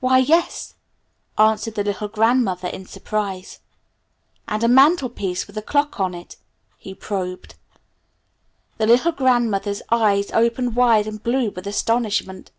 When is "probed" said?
6.96-7.54